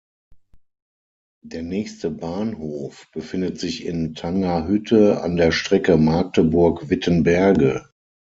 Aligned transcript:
Der 1.43 1.61
nächste 1.61 2.09
Bahnhof 2.09 3.05
befindet 3.13 3.59
sich 3.59 3.85
in 3.85 4.15
Tangerhütte 4.15 5.21
an 5.21 5.35
der 5.35 5.51
Strecke 5.51 5.95
Magdeburg–Wittenberge. 5.97 7.87